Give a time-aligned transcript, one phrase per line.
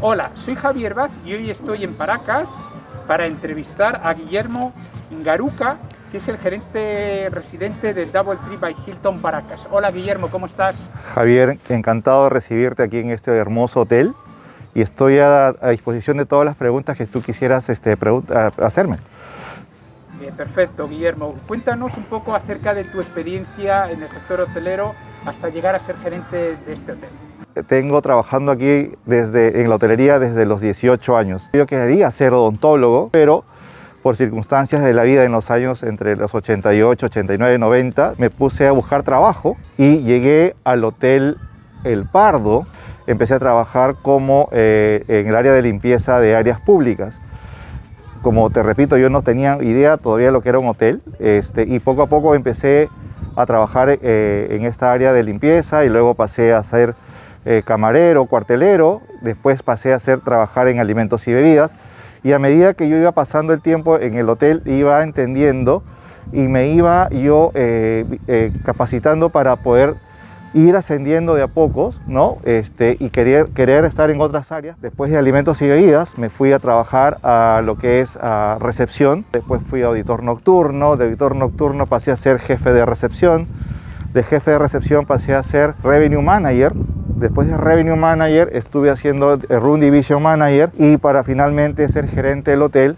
[0.00, 2.48] Hola, soy Javier Vaz y hoy estoy en Paracas
[3.08, 4.72] para entrevistar a Guillermo
[5.24, 5.78] Garuca,
[6.12, 9.68] que es el gerente residente del Double Tree by Hilton Paracas.
[9.72, 10.76] Hola Guillermo, ¿cómo estás?
[11.14, 14.14] Javier, encantado de recibirte aquí en este hermoso hotel
[14.72, 17.98] y estoy a, a disposición de todas las preguntas que tú quisieras este,
[18.58, 18.98] hacerme.
[20.20, 21.34] Bien, perfecto, Guillermo.
[21.48, 24.94] Cuéntanos un poco acerca de tu experiencia en el sector hotelero
[25.26, 27.10] hasta llegar a ser gerente de este hotel.
[27.66, 31.48] Tengo trabajando aquí desde, en la hotelería desde los 18 años.
[31.52, 33.44] Yo quería ser odontólogo, pero
[34.02, 38.66] por circunstancias de la vida en los años entre los 88, 89, 90, me puse
[38.66, 41.36] a buscar trabajo y llegué al Hotel
[41.84, 42.66] El Pardo.
[43.06, 47.18] Empecé a trabajar como eh, en el área de limpieza de áreas públicas.
[48.22, 51.62] Como te repito, yo no tenía idea todavía de lo que era un hotel este,
[51.62, 52.88] y poco a poco empecé
[53.36, 56.94] a trabajar eh, en esta área de limpieza y luego pasé a ser
[57.50, 61.74] eh, camarero, cuartelero, después pasé a hacer trabajar en alimentos y bebidas
[62.22, 65.82] y a medida que yo iba pasando el tiempo en el hotel iba entendiendo
[66.30, 69.94] y me iba yo eh, capacitando para poder
[70.54, 72.38] ir ascendiendo de a pocos, ¿no?
[72.44, 74.80] Este, y querer, querer estar en otras áreas.
[74.80, 79.24] Después de alimentos y bebidas, me fui a trabajar a lo que es a recepción.
[79.32, 80.96] Después fui auditor nocturno.
[80.96, 83.46] De auditor nocturno pasé a ser jefe de recepción.
[84.12, 86.72] De jefe de recepción pasé a ser revenue manager.
[87.18, 92.62] Después de Revenue Manager estuve haciendo Room Division Manager y para finalmente ser gerente del
[92.62, 92.96] hotel,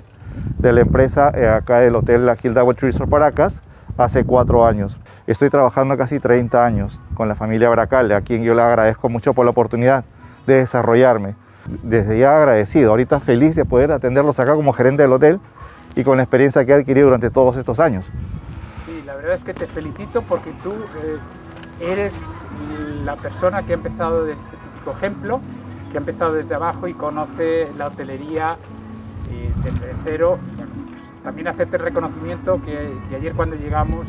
[0.59, 3.63] de la empresa eh, acá del hotel La Hilda Resort Paracas,
[3.97, 4.99] hace cuatro años.
[5.27, 9.33] Estoy trabajando casi 30 años con la familia Bracal, a quien yo le agradezco mucho
[9.33, 10.05] por la oportunidad
[10.47, 11.35] de desarrollarme.
[11.83, 15.41] Desde ya agradecido, ahorita feliz de poder atenderlos acá como gerente del hotel
[15.97, 18.05] y con la experiencia que he adquirido durante todos estos años.
[18.85, 21.17] Sí, la verdad es que te felicito porque tú eh,
[21.81, 22.15] eres
[23.05, 25.41] la persona que ha empezado desde ejemplo,
[25.91, 28.57] que ha empezado desde abajo y conoce la hotelería
[29.31, 30.39] eh, desde cero.
[30.57, 34.09] Bueno, pues, también hacerte el reconocimiento que, que ayer cuando llegamos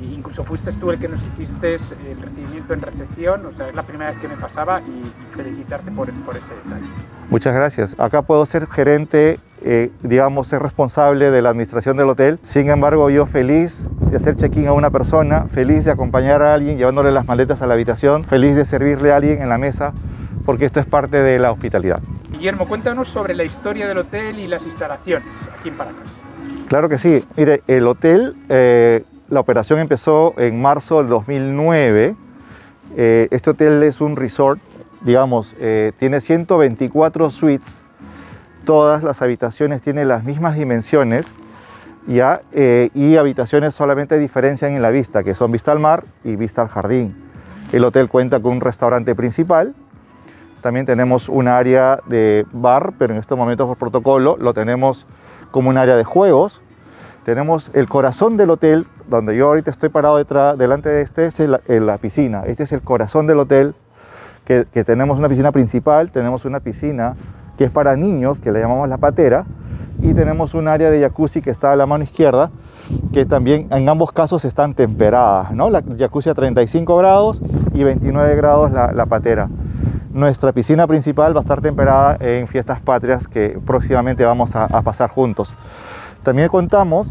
[0.00, 3.82] incluso fuiste tú el que nos hiciste el recibimiento en recepción, o sea, es la
[3.82, 6.86] primera vez que me pasaba y felicitarte por, por ese detalle.
[7.30, 7.96] Muchas gracias.
[7.98, 12.38] Acá puedo ser gerente, eh, digamos, ser responsable de la administración del hotel.
[12.44, 13.78] Sin embargo, yo feliz
[14.10, 17.66] de hacer check-in a una persona, feliz de acompañar a alguien llevándole las maletas a
[17.66, 19.92] la habitación, feliz de servirle a alguien en la mesa,
[20.44, 22.00] porque esto es parte de la hospitalidad.
[22.30, 26.10] Guillermo, cuéntanos sobre la historia del hotel y las instalaciones aquí en Paracas.
[26.68, 27.24] Claro que sí.
[27.36, 28.36] Mire, el hotel...
[28.48, 32.16] Eh, la operación empezó en marzo del 2009.
[32.96, 34.60] Eh, este hotel es un resort,
[35.02, 37.82] digamos, eh, tiene 124 suites.
[38.68, 41.24] Todas las habitaciones tienen las mismas dimensiones
[42.06, 42.42] ¿ya?
[42.52, 46.60] Eh, y habitaciones solamente diferencian en la vista, que son vista al mar y vista
[46.60, 47.16] al jardín.
[47.72, 49.74] El hotel cuenta con un restaurante principal.
[50.60, 55.06] También tenemos un área de bar, pero en estos momentos por protocolo lo tenemos
[55.50, 56.60] como un área de juegos.
[57.24, 61.40] Tenemos el corazón del hotel, donde yo ahorita estoy parado detrás, delante de este, es
[61.40, 62.42] la piscina.
[62.44, 63.74] Este es el corazón del hotel,
[64.44, 67.16] que, tenemos una piscina principal, tenemos una piscina
[67.58, 69.44] que es para niños, que le llamamos la patera,
[70.00, 72.50] y tenemos un área de jacuzzi que está a la mano izquierda,
[73.12, 75.68] que también en ambos casos están temperadas, ¿no?
[75.68, 77.42] La jacuzzi a 35 grados
[77.74, 79.48] y 29 grados la, patera.
[80.12, 85.10] Nuestra piscina principal va a estar temperada en fiestas patrias que próximamente vamos a pasar
[85.10, 85.52] juntos.
[86.22, 87.08] También contamos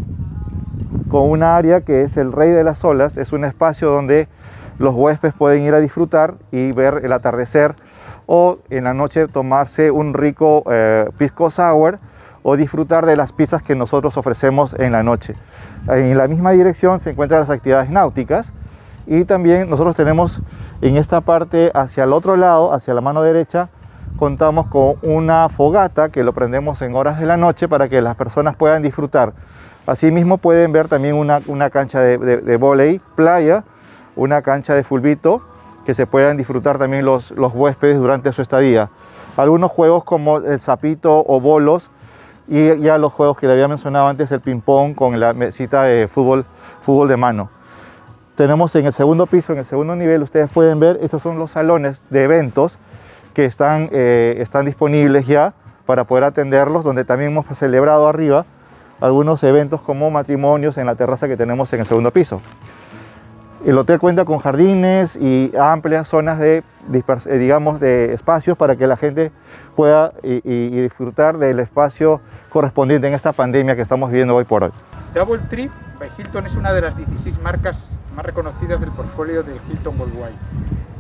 [1.10, 4.28] con un área que es el Rey de las Olas, es un espacio donde
[4.80, 7.76] los huéspedes pueden ir a disfrutar y ver el atardecer
[8.28, 11.98] o en la noche tomarse un rico eh, pisco sour
[12.44, 15.36] o disfrutar de las pizzas que nosotros ofrecemos en la noche.
[15.88, 18.54] En la misma dirección se encuentran las actividades náuticas
[19.08, 20.42] y también nosotros tenemos
[20.82, 23.70] en esta parte hacia el otro lado, hacia la mano derecha,
[24.18, 28.16] contamos con una fogata que lo prendemos en horas de la noche para que las
[28.16, 29.34] personas puedan disfrutar.
[29.86, 33.64] Asimismo pueden ver también una, cancha de, de, playa,
[34.18, 35.42] una cancha de fulbito
[35.88, 38.90] que se puedan disfrutar también los, los huéspedes durante su estadía.
[39.38, 41.90] Algunos juegos como el zapito o bolos
[42.50, 46.10] y ya los juegos que le había mencionado antes, el ping-pong con la mesita de
[46.10, 46.44] fútbol,
[46.82, 47.50] fútbol de mano.
[48.36, 51.52] Tenemos en el segundo piso, en el segundo nivel, ustedes pueden ver, estos son los
[51.52, 52.78] salones de eventos
[53.34, 55.54] que están, eh, están disponibles ya
[55.86, 58.46] para poder atenderlos, donde también hemos celebrado arriba
[59.00, 62.42] algunos eventos como matrimonios en la terraza que tenemos en el segundo piso.
[63.68, 68.88] El hotel cuenta con jardines y amplias zonas de, eh, digamos, de espacios para que
[68.88, 69.34] la gente
[69.76, 74.72] pueda y, disfrutar del espacio correspondiente en esta pandemia que estamos viviendo hoy por hoy.
[75.14, 75.70] Double Trip
[76.00, 80.38] by Hilton es una de las 16 marcas más reconocidas del portfolio de Hilton Worldwide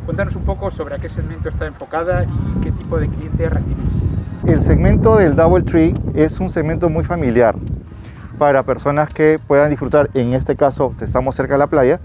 [0.06, 4.04] Cuéntanos un poco sobre a qué segmento está enfocada y qué tipo de cliente recibís.
[4.46, 7.56] El segmento del Double Tree es un segmento muy familiar
[8.38, 12.00] para personas que puedan disfrutar, en este caso estamos cerca de la playa,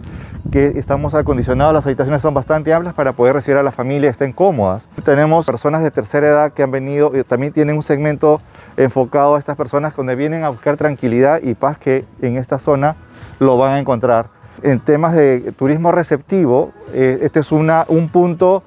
[0.51, 4.33] que estamos acondicionados, las habitaciones son bastante amplias para poder recibir a la familia, estén
[4.33, 4.89] cómodas.
[5.05, 8.41] Tenemos personas de tercera edad que han venido, y también tienen un segmento
[8.77, 12.97] enfocado a estas personas donde vienen a buscar tranquilidad y paz que en esta zona
[13.39, 14.27] lo van a encontrar.
[14.63, 18.63] En temas de turismo receptivo, eh, este es un punto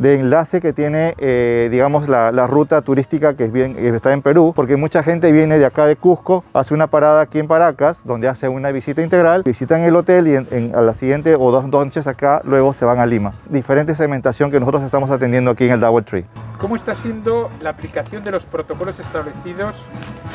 [0.00, 4.54] de enlace que tiene, eh, digamos, la, ruta turística que, es bien, está en Perú,
[4.56, 8.26] porque mucha gente viene de acá de Cusco, hace una parada aquí en Paracas, donde
[8.26, 12.06] hace una visita integral, visitan el hotel y en, a la siguiente o dos, noches
[12.06, 13.34] acá, luego se van a Lima.
[13.50, 16.24] Diferente segmentación que nosotros estamos atendiendo aquí en el Double Tree.
[16.58, 19.74] ¿Cómo está siendo la aplicación de los protocolos establecidos,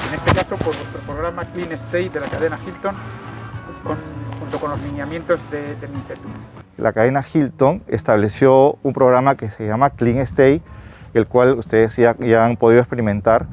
[0.09, 2.95] en este caso por nuestro programa Clean State de la cadena Hilton,
[4.39, 5.87] junto con los lineamientos de, de
[6.77, 10.61] la cadena Hilton estableció un programa que se llama Clean Stay,
[11.13, 13.45] el cual ustedes ya, han podido experimentar.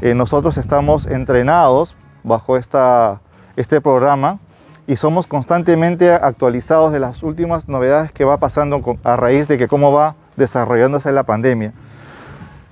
[0.00, 3.20] Eh, nosotros estamos entrenados bajo esta,
[3.56, 4.38] este programa
[4.86, 9.68] y somos constantemente actualizados de las últimas novedades que va pasando a raíz de que
[9.68, 11.72] cómo va desarrollándose la pandemia.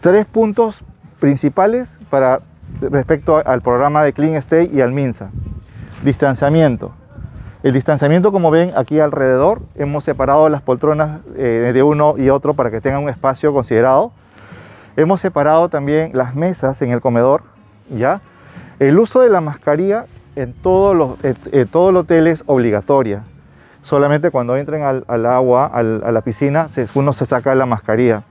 [0.00, 0.82] Tres puntos
[1.18, 2.40] principales para,
[2.80, 5.30] respecto al programa de Clean Stay y al MINSA.
[6.04, 6.92] Distanciamiento.
[7.64, 12.54] El distanciamiento, como ven aquí alrededor, hemos separado las poltronas eh, de uno y otro
[12.54, 14.12] para que tengan un espacio considerado.
[14.96, 17.42] Hemos separado también las mesas en el comedor,
[17.90, 18.20] ¿ya?
[18.78, 20.06] El uso de la mascarilla
[20.36, 21.16] en, todos los,
[21.70, 23.24] todo el hotel es obligatoria.
[23.82, 28.22] Solamente cuando entren al, agua, a la piscina, uno se saca la mascarilla.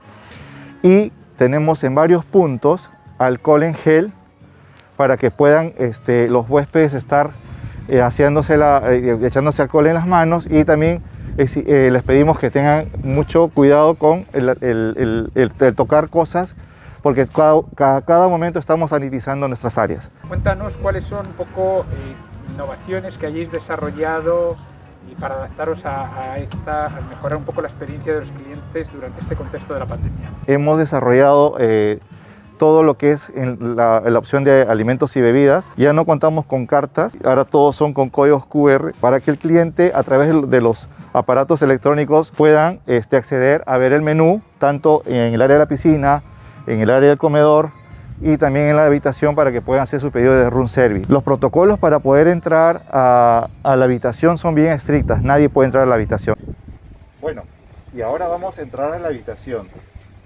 [0.82, 2.88] Y tenemos en varios puntos
[3.18, 4.12] alcohol en gel
[4.96, 7.30] para que puedan este, los huéspedes estar
[7.88, 11.02] eh, eh, echándose alcohol en las manos y también
[11.38, 16.54] eh, les pedimos que tengan mucho cuidado con el, tocar cosas
[17.02, 20.10] porque cada, cada, momento estamos sanitizando nuestras áreas.
[20.26, 21.86] Cuéntanos cuáles son un poco
[22.52, 24.56] innovaciones que hayáis desarrollado
[25.10, 29.20] y para adaptaros a, esta, a mejorar un poco la experiencia de los clientes durante
[29.22, 30.30] este contexto de la pandemia.
[30.46, 31.56] Hemos desarrollado
[32.58, 35.72] todo lo que es en la, opción de alimentos y bebidas.
[35.76, 39.92] Ya no contamos con cartas, ahora todos son con códigos QR para que el cliente
[39.94, 45.34] a través de los aparatos electrónicos puedan este, acceder a ver el menú, tanto en
[45.34, 46.22] el área de la piscina,
[46.66, 47.70] en el área del comedor
[48.20, 51.10] y también en la habitación para que puedan hacer su pedido de room service.
[51.10, 55.84] Los protocolos para poder entrar a, a la habitación son bien estrictas, nadie puede entrar
[55.84, 56.36] a la habitación.
[57.20, 57.42] Bueno,
[57.94, 59.68] y ahora vamos a entrar a la habitación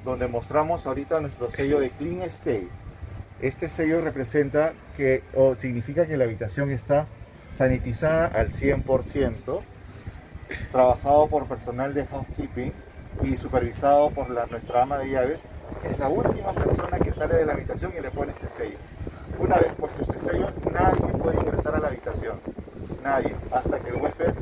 [0.04, 2.68] donde mostramos ahorita nuestro sello de Clean Stay.
[3.40, 7.06] Este sello representa que, o significa que la habitación está
[7.50, 9.60] sanitizada al 100%,
[10.70, 12.72] trabajado por personal de housekeeping
[13.22, 15.40] y supervisado por la, nuestra ama de llaves.
[15.84, 18.76] Es la última persona que sale de la habitación y le pone este sello.
[19.38, 22.36] Una vez puesto este sello, nadie puede ingresar a la habitación.
[23.02, 23.34] Nadie.
[23.50, 24.34] Hasta que el huésped,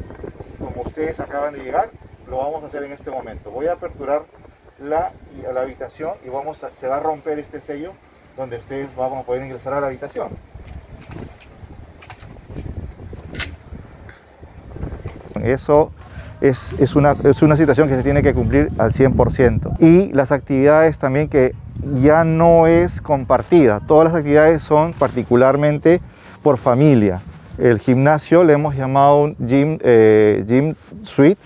[0.58, 1.90] como ustedes acaban de llegar,
[2.28, 3.50] lo vamos a hacer en este momento.
[3.50, 4.24] Voy a aperturar
[4.80, 5.12] la,
[5.52, 7.92] la habitación y vamos se va a romper este sello
[8.36, 10.28] donde ustedes van a poder ingresar a la habitación.
[15.42, 15.90] Eso
[16.40, 19.78] es, es, una, es una situación que se tiene que cumplir al 100%.
[19.80, 21.54] Y las actividades también que
[22.00, 23.80] ya no es compartida.
[23.86, 26.00] Todas las actividades son particularmente
[26.42, 27.20] por familia.
[27.58, 31.40] El gimnasio le hemos llamado un gym, eh, gym suite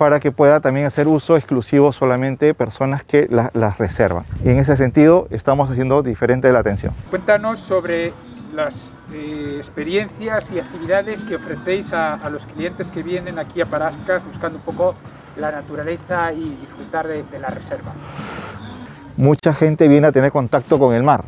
[0.00, 4.24] para que pueda también hacer uso exclusivo solamente personas que las reservan.
[4.42, 6.94] Y en ese sentido estamos haciendo diferente la atención.
[7.10, 8.14] Cuéntanos sobre
[8.54, 8.74] las
[9.12, 14.56] eh, experiencias y actividades que ofrecéis a, los clientes que vienen aquí a Parascas buscando
[14.56, 14.94] un poco
[15.36, 17.92] la naturaleza y disfrutar de, de la reserva.
[19.18, 21.24] Mucha gente viene a tener contacto con el mar.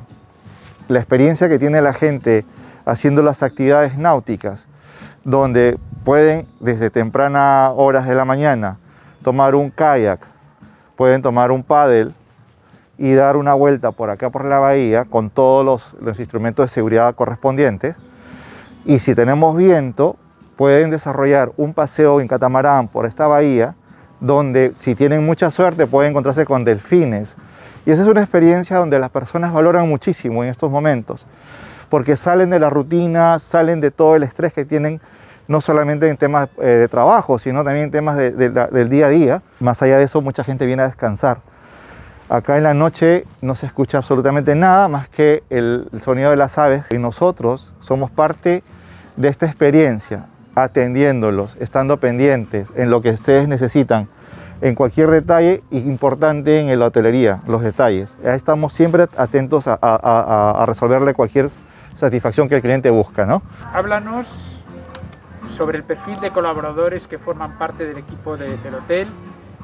[0.88, 2.46] La experiencia que tiene la gente
[2.86, 4.66] haciendo las actividades náuticas,
[5.24, 8.78] donde pueden desde tempranas horas de la mañana
[9.22, 10.20] tomar un kayak,
[10.96, 12.12] pueden tomar un paddle
[12.98, 17.14] y dar una vuelta por acá por la bahía con todos los, instrumentos de seguridad
[17.14, 17.96] correspondientes.
[18.84, 20.16] Y si tenemos viento,
[20.56, 23.74] pueden desarrollar un paseo en catamarán por esta bahía,
[24.20, 27.34] donde si tienen mucha suerte pueden encontrarse con delfines.
[27.86, 31.26] Y esa es una experiencia donde las personas valoran muchísimo en estos momentos,
[31.92, 34.98] porque salen de la rutina, salen de todo el estrés que tienen
[35.46, 39.42] no solamente en temas eh, de trabajo, sino también en temas del día a día.
[39.60, 41.40] Más allá de eso, mucha gente viene a descansar.
[42.30, 46.56] Acá en la noche no se escucha absolutamente nada más que el, sonido de las
[46.56, 48.62] aves y nosotros somos parte
[49.18, 54.08] de esta experiencia, atendiéndolos, estando pendientes en lo que ustedes necesitan.
[54.62, 58.16] en cualquier detalle importante en la hotelería, los detalles.
[58.24, 61.50] Estamos siempre atentos a, resolverle cualquier
[62.02, 63.24] satisfacción que el cliente busca.
[63.26, 63.42] ¿no?
[63.72, 64.64] Háblanos
[65.46, 69.08] sobre el perfil de colaboradores que forman parte del equipo del hotel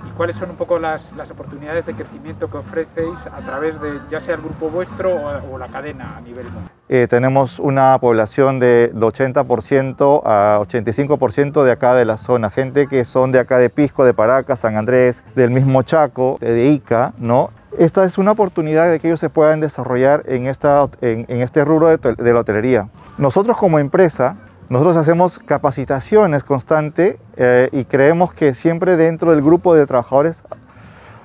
[0.06, 4.20] y cuáles son un poco las, oportunidades de crecimiento que ofrecéis a través de ya
[4.20, 5.16] sea el grupo vuestro
[5.50, 6.70] o, la cadena a nivel mundial.
[6.88, 13.04] Eh, tenemos una población de, 80% a 85% de acá de la zona, gente que
[13.04, 17.50] son de acá de Pisco, de Paracas, San Andrés, del mismo Chaco, de Ica, ¿no?
[17.76, 21.88] Esta es una oportunidad de que ellos se puedan desarrollar en, esta, en, este rubro
[21.88, 22.88] de, de la hotelería.
[23.18, 24.36] Nosotros como empresa
[24.68, 30.42] nosotros hacemos capacitaciones constantes eh, y creemos que siempre dentro del grupo de trabajadores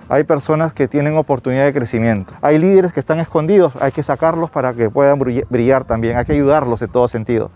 [0.08, 2.34] hay personas que tienen oportunidad de crecimiento.
[2.42, 6.32] Hay líderes que están escondidos, hay que sacarlos para que puedan brillar también, hay que
[6.32, 7.52] ayudarlos en todo sentido.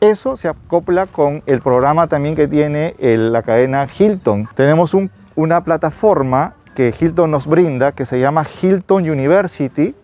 [0.00, 4.48] Eso se acopla con el programa también que tiene la cadena Hilton.
[4.54, 4.96] Tenemos
[5.34, 9.94] una plataforma que Hilton nos brinda que se llama Hilton University,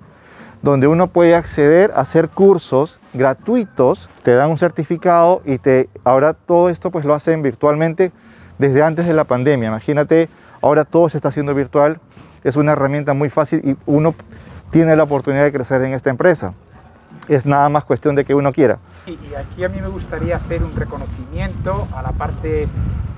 [0.62, 6.34] donde uno puede acceder a hacer cursos gratuitos, te dan un certificado y te ahora
[6.34, 8.12] todo esto pues lo hacen virtualmente
[8.58, 9.68] desde antes de la pandemia.
[9.68, 10.28] Imagínate,
[10.60, 12.00] ahora todo se está haciendo virtual,
[12.44, 14.14] es una herramienta muy fácil y uno
[14.70, 16.54] tiene la oportunidad de crecer en esta empresa.
[17.28, 18.78] Es nada más cuestión de que uno quiera.
[19.06, 22.68] Y, aquí a mí me gustaría hacer un reconocimiento a la parte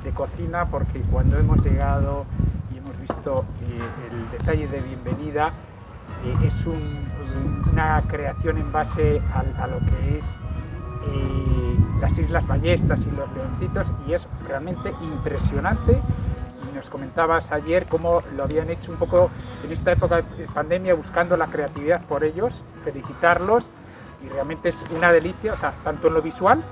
[0.04, 2.24] de cocina porque cuando hemos llegado
[2.56, 2.59] y
[3.14, 5.48] visto eh, el detalle de bienvenida,
[6.24, 10.26] eh, es una creación en base a, lo que es
[11.06, 16.00] eh, las Islas Ballestas y los Leoncitos y es realmente impresionante.
[16.70, 19.30] Y nos comentabas ayer cómo lo habían hecho un poco
[19.64, 23.70] en esta época de pandemia buscando la creatividad por ellos, felicitarlos
[24.24, 26.62] y realmente es una delicia, tanto en lo visual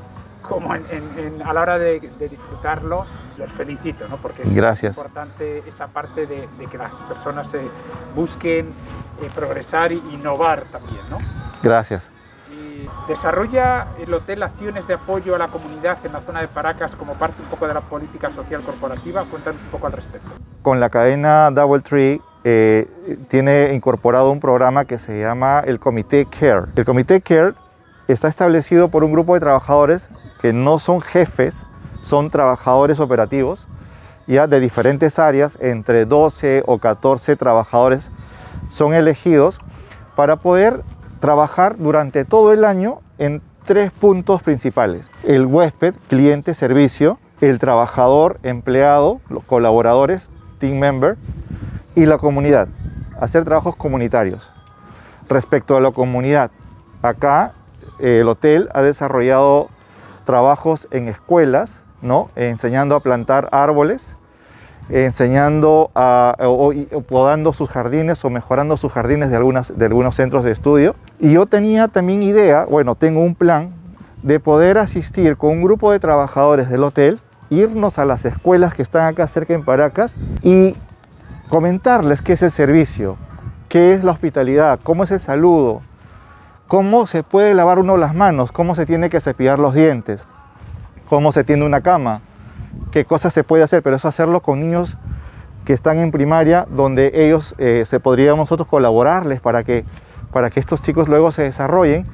[0.43, 3.05] como a la hora de, disfrutarlo,
[3.39, 4.17] los felicito, ¿no?
[4.17, 7.61] porque es importante esa parte de, que las personas se
[8.15, 8.67] busquen
[9.23, 11.01] eh, progresar e innovar también.
[11.11, 11.19] ¿no?
[11.63, 12.11] Gracias.
[13.07, 17.15] desarrolla el hotel acciones de apoyo a la comunidad en la zona de Paracas como
[17.15, 19.25] parte un poco de la política social corporativa.
[19.25, 20.29] Cuéntanos un poco al respecto.
[20.63, 22.89] Con la cadena Double Tree eh,
[23.29, 26.67] tiene incorporado un programa que se llama el Comité CARE.
[26.77, 27.55] El Comité CARE
[28.09, 30.09] está establecido por un grupo de trabajadores
[30.41, 31.55] que no son jefes,
[32.03, 33.67] son trabajadores operativos,
[34.27, 38.11] ya de diferentes áreas, entre 12 o 14 trabajadores
[38.69, 39.59] son elegidos
[40.17, 40.83] para poder
[41.21, 45.11] trabajar durante todo el año en tres puntos principales.
[45.25, 51.17] El huésped, cliente, servicio, el trabajador, empleado, los colaboradores, team member
[51.95, 52.69] y la comunidad.
[53.21, 54.49] Hacer trabajos comunitarios.
[55.29, 56.51] Respecto a la comunidad,
[57.03, 57.53] acá
[57.99, 59.69] eh, el hotel ha desarrollado
[60.25, 61.71] trabajos en escuelas,
[62.03, 62.31] ¿no?
[62.37, 64.17] enseñando a plantar árboles,
[64.89, 70.45] enseñando a, o, podando sus jardines o mejorando sus jardines de, algunas, de algunos centros
[70.45, 70.95] de estudio.
[71.19, 73.71] Y yo tenía también idea, bueno, tengo un plan
[74.23, 78.83] de poder asistir con un grupo de trabajadores del hotel, irnos a las escuelas que
[78.83, 80.75] están acá cerca en Paracas y
[81.49, 83.17] comentarles qué es el servicio,
[83.69, 85.83] qué es la hospitalidad, cómo es el saludo,
[86.67, 90.27] cómo se puede lavar uno las manos, cómo se tiene que cepillar los dientes,
[91.09, 92.21] cómo se tiende una cama,
[92.91, 94.97] qué cosas se puede hacer, pero eso hacerlo con niños
[95.65, 99.85] que están en primaria, donde ellos eh, se podríamos nosotros colaborarles para que,
[100.33, 102.07] para que estos chicos luego se desarrollen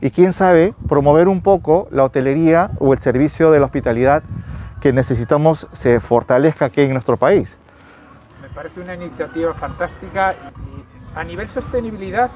[0.00, 4.22] y quién sabe promover un poco la hotelería o el servicio de la hospitalidad
[4.80, 7.56] que necesitamos se fortalezca aquí en nuestro país.
[8.40, 10.34] Me parece una iniciativa fantástica
[11.14, 12.30] a nivel sostenibilidad,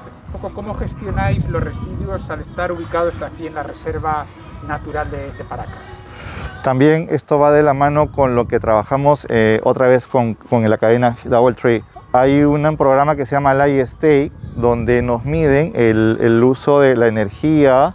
[0.53, 4.25] ¿cómo gestionáis los residuos al estar ubicados aquí en la Reserva
[4.67, 5.94] Natural de, Paracas?
[6.63, 10.67] También esto va de la mano con lo que trabajamos eh, otra vez con, con,
[10.67, 11.83] la cadena Double Tree.
[12.11, 16.97] Hay un programa que se llama Light Stay, donde nos miden el, el, uso de
[16.97, 17.93] la energía,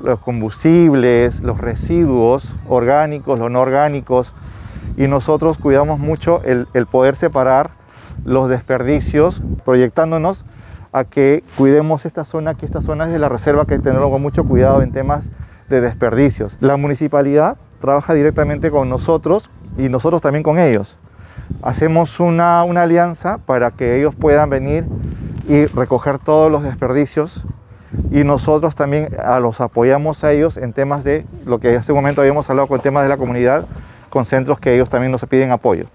[0.00, 4.32] los combustibles, los residuos orgánicos, los no orgánicos,
[4.96, 7.70] y nosotros cuidamos mucho el, el poder separar
[8.24, 10.44] los desperdicios, proyectándonos
[10.92, 14.44] a que cuidemos esta zona, que esta zona es de la reserva, que tenemos mucho
[14.44, 15.30] cuidado en temas
[15.68, 16.56] de desperdicios.
[16.60, 20.96] La municipalidad trabaja directamente con nosotros y nosotros también con ellos.
[21.62, 24.84] Hacemos una, una alianza para que ellos puedan venir
[25.48, 27.42] y recoger todos los desperdicios
[28.10, 31.98] y nosotros también a los apoyamos a ellos en temas de lo que hace un
[31.98, 33.66] momento habíamos hablado con temas de la comunidad,
[34.10, 35.86] con centros que ellos también nos piden apoyo.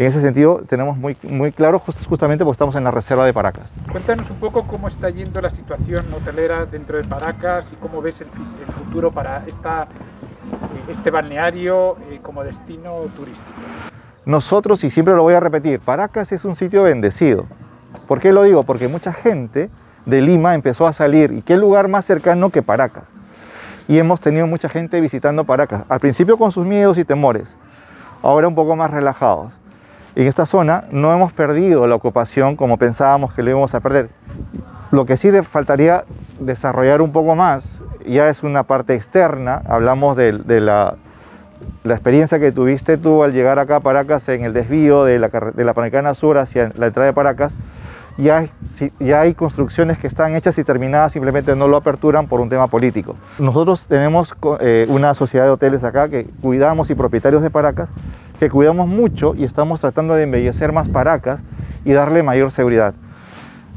[0.00, 3.74] En ese sentido tenemos muy, muy claro justamente porque estamos en la reserva de Paracas.
[3.92, 8.18] Cuéntanos un poco cómo está yendo la situación hotelera dentro de Paracas y cómo ves
[8.22, 8.28] el,
[8.72, 9.88] futuro para esta,
[10.90, 13.50] este balneario eh, como destino turístico.
[14.24, 17.46] nosotros, y siempre lo voy a repetir, Paracas es un sitio bendecido.
[18.06, 18.62] ¿Por qué lo digo?
[18.64, 19.70] Porque mucha gente
[20.06, 21.32] de Lima empezó a salir.
[21.32, 23.04] ¿Y qué lugar más cercano que Paracas?
[23.88, 25.84] Y hemos tenido mucha gente visitando Paracas.
[25.88, 27.54] Al principio con sus miedos y temores,
[28.22, 29.52] ahora un poco más relajados.
[30.14, 34.10] En esta zona no hemos perdido la ocupación como pensábamos que lo íbamos a perder.
[34.90, 36.04] Lo que sí faltaría
[36.40, 39.62] desarrollar un poco más ya es una parte externa.
[39.66, 40.96] Hablamos de, la,
[41.84, 45.64] experiencia que tuviste tú al llegar acá a Paracas en el desvío de la, de
[45.64, 47.52] la Panamericana Sur hacia la entrada de Paracas
[48.20, 48.48] ya,
[49.18, 53.16] hay construcciones que están hechas y terminadas, simplemente no lo aperturan por un tema político.
[53.38, 57.88] Nosotros tenemos eh, una sociedad de hoteles acá que cuidamos y propietarios de Paracas,
[58.38, 61.40] que cuidamos mucho y estamos tratando de embellecer más Paracas
[61.84, 62.94] y darle mayor seguridad.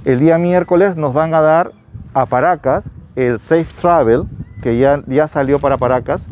[0.03, 1.71] El día miércoles nos van a dar
[2.13, 4.23] a Paracas el Safe Travel,
[4.61, 6.27] que ya, ya salió para Paracas,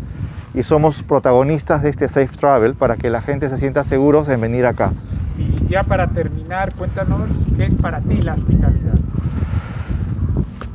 [0.54, 4.42] y somos protagonistas de este Safe Travel para que la gente se sienta seguros en
[4.42, 4.92] venir acá.
[5.38, 8.96] Y ya para terminar, cuéntanos qué es para ti la hospitalidad.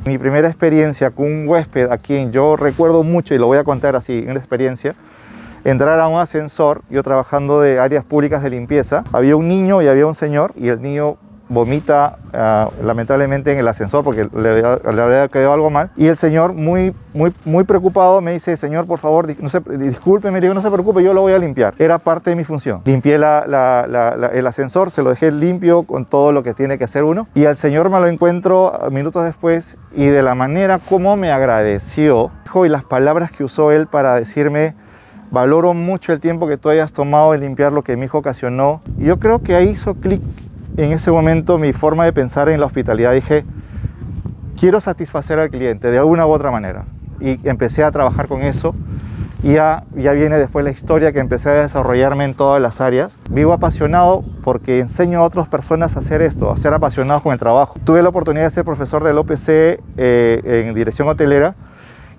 [0.05, 3.63] Mi primera experiencia con un huésped a quien yo recuerdo mucho, y lo voy a
[3.63, 4.95] contar así, en la experiencia,
[5.63, 9.87] entrar a un ascensor, yo trabajando de áreas públicas de limpieza, había un niño y
[9.87, 11.17] había un señor, y el niño
[11.49, 15.89] vomita ah, lamentablemente en el ascensor porque le, le, había quedado algo mal.
[15.95, 20.29] Y el señor muy muy muy preocupado me dice señor por favor no se, disculpe
[20.29, 22.81] me no se preocupe yo lo voy a limpiar era parte de mi función.
[22.85, 27.03] Limpié la, el ascensor se lo dejé limpio con todo lo que tiene que hacer
[27.03, 27.27] uno.
[27.33, 32.31] Y al señor me lo encuentro minutos después y de la manera como me agradeció
[32.65, 34.73] y las palabras que usó él para decirme
[35.29, 38.81] valoro mucho el tiempo que tú hayas tomado en limpiar lo que mi hijo ocasionó
[38.97, 40.21] yo creo que ahí hizo clic
[40.75, 43.45] en ese momento mi forma de pensar en la hospitalidad dije,
[44.57, 46.85] quiero satisfacer al cliente de alguna u otra manera.
[47.19, 48.75] Y empecé a trabajar con eso.
[49.43, 53.17] Y ya, ya viene después la historia que empecé a desarrollarme en todas las áreas.
[53.29, 57.39] Vivo apasionado porque enseño a otras personas a hacer esto, a ser apasionados con el
[57.39, 57.75] trabajo.
[57.83, 61.55] Tuve la oportunidad de ser profesor del OPC eh, en dirección hotelera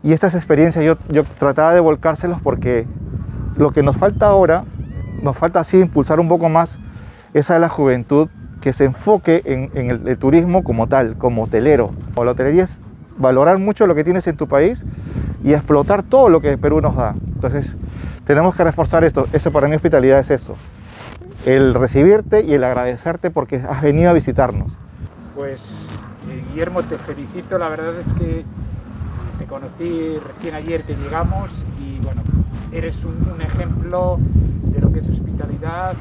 [0.02, 2.86] y estas experiencias yo, yo trataba de volcárselos porque
[3.56, 4.64] lo que nos falta ahora,
[5.22, 6.78] nos falta así impulsar un poco más
[7.34, 8.28] es la juventud
[8.60, 11.90] que se enfoque en, el, turismo como tal, como hotelero.
[12.16, 12.82] O la hotelería es
[13.16, 14.84] valorar mucho lo que tienes en tu país
[15.44, 17.14] y explotar todo lo que Perú nos da.
[17.34, 17.76] Entonces,
[18.26, 19.26] tenemos que reforzar esto.
[19.32, 20.54] Eso para mí hospitalidad es eso.
[21.46, 24.72] El recibirte y el agradecerte porque has venido a visitarnos.
[25.36, 25.60] Pues,
[26.28, 27.58] eh, Guillermo, te felicito.
[27.58, 28.44] La verdad es que
[29.38, 32.22] te conocí recién ayer que llegamos y, bueno,
[32.72, 34.18] eres un ejemplo
[34.64, 35.94] de lo que es hospitalidad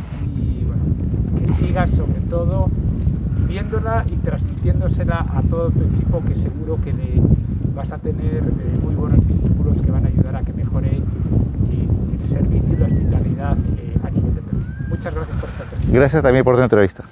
[1.56, 2.70] sigas sobre todo
[3.38, 7.22] viviéndola y transmitiéndosela a todo tu equipo que seguro que le
[7.76, 12.28] vas a tener eh, muy buenos discípulos que van a ayudar a que mejore el
[12.28, 14.60] servicio y la hospitalidad eh, a nivel de Perú.
[14.90, 15.94] Muchas gracias por esta entrevista.
[15.98, 17.04] Gracias también por tu entrevista.